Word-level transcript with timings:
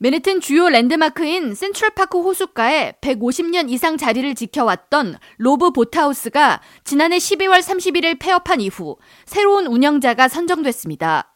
맨해튼 0.00 0.40
주요 0.40 0.68
랜드마크인 0.68 1.56
센트럴파크 1.56 2.20
호숫가에 2.20 2.92
150년 3.00 3.68
이상 3.68 3.96
자리를 3.96 4.32
지켜왔던 4.36 5.16
로브 5.38 5.72
보트하우스가 5.72 6.60
지난해 6.84 7.16
12월 7.16 7.60
31일 7.60 8.20
폐업한 8.20 8.60
이후 8.60 8.96
새로운 9.26 9.66
운영자가 9.66 10.28
선정됐습니다. 10.28 11.34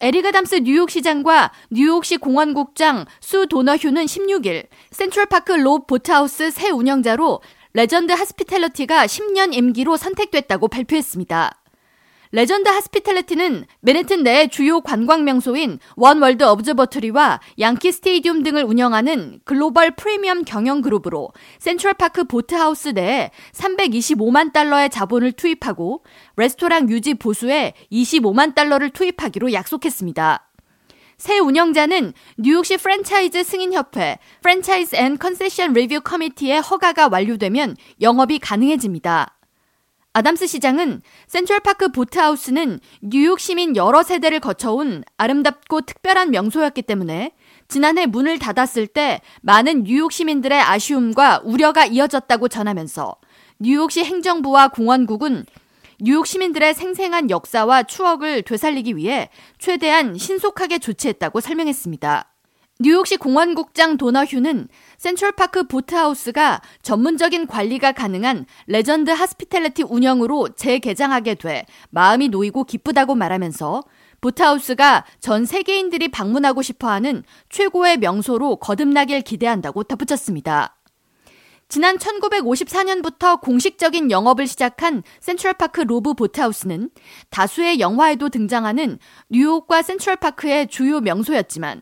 에릭 0.00 0.20
아담스 0.20 0.56
뉴욕시장과 0.64 1.52
뉴욕시 1.70 2.16
공원국장 2.16 3.04
수 3.20 3.46
도너휴는 3.46 4.06
16일 4.06 4.66
센트럴파크 4.90 5.52
로브 5.52 5.86
보트하우스 5.86 6.50
새 6.50 6.70
운영자로 6.70 7.42
Legend 7.74 8.12
Hospitality가 8.12 9.06
10년 9.06 9.54
임기로 9.54 9.96
선택됐다고 9.96 10.66
발표했습니다. 10.66 11.63
Legend 12.34 12.68
Hospitality는 12.68 13.64
맨해튼 13.78 14.24
내 14.24 14.48
주요 14.48 14.80
관광 14.80 15.22
명소인 15.22 15.78
One 15.94 16.12
World 16.12 16.42
Observatory와 16.42 17.38
Yankee 17.60 17.92
Stadium 17.92 18.42
등을 18.42 18.64
운영하는 18.64 19.38
글로벌 19.44 19.92
프리미엄 19.92 20.44
경영 20.44 20.82
그룹으로 20.82 21.30
센트럴파크 21.60 22.24
보트하우스 22.24 22.88
내에 22.88 23.30
325만 23.52 24.52
달러의 24.52 24.90
자본을 24.90 25.30
투입하고 25.30 26.02
레스토랑 26.34 26.90
유지 26.90 27.14
보수에 27.14 27.72
25만 27.92 28.56
달러를 28.56 28.90
투입하기로 28.90 29.52
약속했습니다. 29.52 30.50
새 31.16 31.38
운영자는 31.38 32.14
뉴욕시 32.36 32.78
프랜차이즈 32.78 33.44
승인협회 33.44 34.18
Franchise 34.42 34.96
and 34.96 35.18
Concession 35.18 35.72
Review 35.72 36.00
Committee의 36.00 36.62
허가가 36.62 37.06
완료되면 37.06 37.76
영업이 38.00 38.40
가능해집니다. 38.40 39.34
아담스 40.16 40.46
시장은 40.46 41.02
센트럴파크 41.26 41.90
보트하우스는 41.90 42.78
뉴욕 43.02 43.40
시민 43.40 43.74
여러 43.74 44.04
세대를 44.04 44.38
거쳐온 44.38 45.02
아름답고 45.16 45.80
특별한 45.80 46.30
명소였기 46.30 46.82
때문에 46.82 47.32
지난해 47.66 48.06
문을 48.06 48.38
닫았을 48.38 48.86
때 48.86 49.20
많은 49.42 49.82
뉴욕 49.82 50.12
시민들의 50.12 50.56
아쉬움과 50.60 51.40
우려가 51.42 51.84
이어졌다고 51.84 52.46
전하면서 52.46 53.16
뉴욕시 53.58 54.04
행정부와 54.04 54.68
공원국은 54.68 55.46
뉴욕 56.00 56.28
시민들의 56.28 56.74
생생한 56.74 57.30
역사와 57.30 57.82
추억을 57.82 58.42
되살리기 58.42 58.96
위해 58.96 59.30
최대한 59.58 60.16
신속하게 60.16 60.78
조치했다고 60.78 61.40
설명했습니다. 61.40 62.33
뉴욕시 62.84 63.16
공원국장 63.16 63.96
도너휴는 63.96 64.68
센트럴파크 64.98 65.68
보트하우스가 65.68 66.60
전문적인 66.82 67.46
관리가 67.46 67.92
가능한 67.92 68.44
Legend 68.66 69.10
Hospitality 69.10 69.84
운영으로 69.84 70.50
재개장하게 70.50 71.36
돼 71.36 71.64
마음이 71.88 72.28
놓이고 72.28 72.64
기쁘다고 72.64 73.14
말하면서 73.14 73.84
보트하우스가 74.20 75.06
전 75.18 75.46
세계인들이 75.46 76.08
방문하고 76.08 76.60
싶어하는 76.60 77.24
최고의 77.48 77.96
명소로 77.96 78.56
거듭나길 78.56 79.22
기대한다고 79.22 79.84
덧붙였습니다. 79.84 80.76
지난 81.68 81.96
1954년부터 81.96 83.40
공식적인 83.40 84.10
영업을 84.10 84.46
시작한 84.46 85.02
센트럴파크 85.20 85.80
로브 85.80 86.12
보트하우스는 86.12 86.90
다수의 87.30 87.80
영화에도 87.80 88.28
등장하는 88.28 88.98
뉴욕과 89.30 89.80
센트럴파크의 89.80 90.68
주요 90.68 91.00
명소였지만 91.00 91.80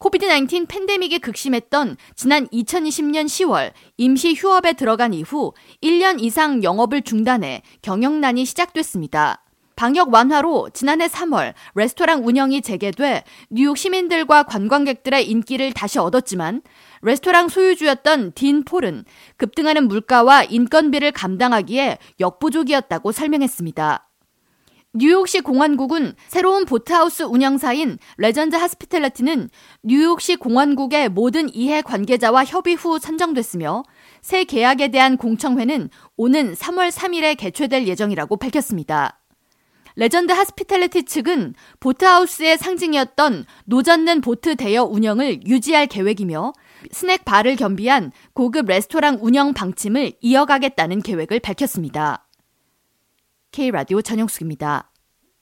코비드-19 0.00 0.66
팬데믹이 0.66 1.18
극심했던 1.18 1.98
지난 2.16 2.46
2020년 2.48 3.26
10월 3.26 3.72
임시 3.98 4.32
휴업에 4.34 4.72
들어간 4.72 5.12
이후 5.12 5.52
1년 5.82 6.20
이상 6.20 6.64
영업을 6.64 7.02
중단해 7.02 7.62
경영난이 7.82 8.46
시작됐습니다. 8.46 9.44
방역 9.76 10.12
완화로 10.12 10.70
지난해 10.72 11.06
3월 11.06 11.52
레스토랑 11.74 12.26
운영이 12.26 12.62
재개돼 12.62 13.24
뉴욕 13.50 13.76
시민들과 13.76 14.44
관광객들의 14.44 15.28
인기를 15.30 15.74
다시 15.74 15.98
얻었지만 15.98 16.62
레스토랑 17.02 17.48
소유주였던 17.48 18.32
딘 18.32 18.64
폴은 18.64 19.04
급등하는 19.36 19.86
물가와 19.86 20.44
인건비를 20.44 21.12
감당하기에 21.12 21.98
역부족이었다고 22.20 23.12
설명했습니다. 23.12 24.09
뉴욕시 24.92 25.40
공원국은 25.40 26.14
새로운 26.26 26.64
보트하우스 26.64 27.22
운영사인 27.22 27.98
Legend 28.16 28.56
Hospitality는 28.56 29.48
뉴욕시 29.84 30.34
공원국의 30.34 31.10
모든 31.10 31.48
이해 31.54 31.80
관계자와 31.80 32.44
협의 32.44 32.74
후 32.74 32.98
선정됐으며 32.98 33.84
새 34.20 34.42
계약에 34.42 34.88
대한 34.88 35.16
공청회는 35.16 35.90
오는 36.16 36.54
3월 36.54 36.90
3일에 36.90 37.36
개최될 37.38 37.86
예정이라고 37.86 38.36
밝혔습니다. 38.36 39.20
Legend 39.94 40.32
Hospitality 40.32 41.04
측은 41.04 41.54
보트하우스의 41.78 42.58
상징이었던 42.58 43.44
노젓는 43.66 44.22
보트 44.22 44.56
대여 44.56 44.82
운영을 44.82 45.46
유지할 45.46 45.86
계획이며 45.86 46.52
스낵 46.90 47.24
바를 47.24 47.54
겸비한 47.54 48.10
고급 48.32 48.66
레스토랑 48.66 49.18
운영 49.20 49.54
방침을 49.54 50.14
이어가겠다는 50.20 51.02
계획을 51.02 51.38
밝혔습니다. 51.38 52.26
K라디오 53.52 54.00
전영숙입니다. 54.00 54.89